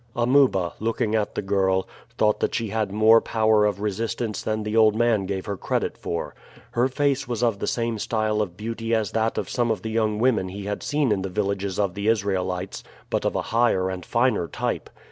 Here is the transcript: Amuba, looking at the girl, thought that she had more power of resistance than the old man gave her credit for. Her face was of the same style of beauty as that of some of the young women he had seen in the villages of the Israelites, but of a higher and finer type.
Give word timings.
Amuba, 0.15 0.73
looking 0.79 1.13
at 1.13 1.35
the 1.35 1.43
girl, 1.43 1.87
thought 2.17 2.39
that 2.39 2.55
she 2.55 2.69
had 2.69 2.91
more 2.91 3.21
power 3.21 3.65
of 3.67 3.79
resistance 3.81 4.41
than 4.41 4.63
the 4.63 4.75
old 4.75 4.95
man 4.95 5.27
gave 5.27 5.45
her 5.45 5.55
credit 5.55 5.95
for. 5.95 6.33
Her 6.71 6.87
face 6.87 7.27
was 7.27 7.43
of 7.43 7.59
the 7.59 7.67
same 7.67 7.99
style 7.99 8.41
of 8.41 8.57
beauty 8.57 8.95
as 8.95 9.11
that 9.11 9.37
of 9.37 9.47
some 9.47 9.69
of 9.69 9.83
the 9.83 9.91
young 9.91 10.17
women 10.17 10.49
he 10.49 10.65
had 10.65 10.81
seen 10.81 11.11
in 11.11 11.21
the 11.21 11.29
villages 11.29 11.77
of 11.77 11.93
the 11.93 12.07
Israelites, 12.07 12.83
but 13.11 13.25
of 13.25 13.35
a 13.35 13.41
higher 13.53 13.91
and 13.91 14.03
finer 14.03 14.47
type. 14.47 14.89